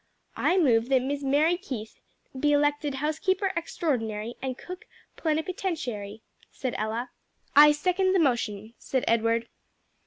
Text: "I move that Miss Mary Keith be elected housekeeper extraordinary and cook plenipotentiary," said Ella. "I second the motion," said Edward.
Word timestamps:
"I 0.35 0.57
move 0.57 0.89
that 0.89 1.03
Miss 1.03 1.21
Mary 1.21 1.57
Keith 1.57 1.99
be 2.39 2.53
elected 2.53 2.95
housekeeper 2.95 3.53
extraordinary 3.55 4.33
and 4.41 4.57
cook 4.57 4.85
plenipotentiary," 5.15 6.23
said 6.49 6.73
Ella. 6.79 7.11
"I 7.55 7.71
second 7.71 8.13
the 8.13 8.19
motion," 8.19 8.73
said 8.79 9.05
Edward. 9.07 9.47